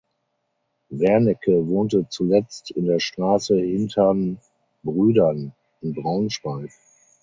Wernicke 0.89 1.67
wohnte 1.67 2.07
zuletzt 2.09 2.71
in 2.71 2.85
der 2.87 2.97
Straße 2.99 3.55
"Hintern 3.55 4.39
Brüdern" 4.81 5.53
in 5.81 5.93
Braunschweig. 5.93 6.71